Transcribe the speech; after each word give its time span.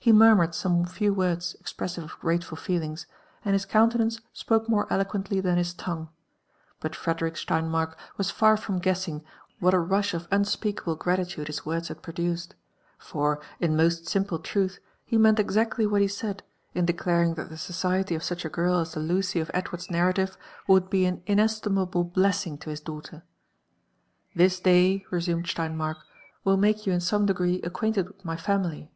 He 0.00 0.10
murmured 0.10 0.52
some 0.52 0.84
few 0.84 1.14
words 1.14 1.54
expressive 1.60 2.02
of 2.02 2.18
grateful 2.18 2.56
feelings, 2.56 3.06
and 3.44 3.52
his 3.52 3.64
countenance 3.64 4.20
spoke 4.32 4.68
more 4.68 4.92
eloquently 4.92 5.38
than 5.40 5.58
his 5.58 5.72
tongue; 5.74 6.08
but 6.80 6.96
Frederick 6.96 7.34
Sleinmark 7.36 7.94
was 8.16 8.32
far 8.32 8.56
from 8.56 8.80
guessing 8.80 9.22
what 9.60 9.72
a 9.72 9.78
rush 9.78 10.12
of 10.12 10.26
unspeakable 10.32 10.96
gratitude 10.96 11.46
his 11.46 11.64
words 11.64 11.86
had 11.86 12.02
produced; 12.02 12.56
for, 12.98 13.40
in 13.60 13.76
most 13.76 14.08
simple 14.08 14.40
truth, 14.40 14.80
he 15.04 15.16
meant 15.16 15.38
exactly 15.38 15.86
what 15.86 16.00
he 16.02 16.08
said, 16.08 16.42
in 16.74 16.84
declaring 16.84 17.36
tlial 17.36 17.48
the 17.48 17.56
society 17.56 18.16
of 18.16 18.24
such 18.24 18.44
a 18.44 18.48
girl 18.48 18.80
as 18.80 18.94
the 18.94 18.98
Lucy 18.98 19.38
of 19.38 19.52
Edward's 19.54 19.88
narrative 19.88 20.36
would 20.66 20.90
bean 20.90 21.22
inestimable 21.28 22.02
blessing 22.02 22.58
to 22.58 22.70
his 22.70 22.80
daughten 22.80 23.22
This 24.34 24.58
day," 24.58 25.06
resumed 25.12 25.46
Sleinmark, 25.46 25.98
*' 26.22 26.42
will 26.44 26.56
make 26.56 26.88
you 26.88 26.92
in 26.92 26.98
some 26.98 27.24
degree 27.24 27.60
acquainted 27.62 28.08
with 28.08 28.24
my 28.24 28.36
family. 28.36 28.90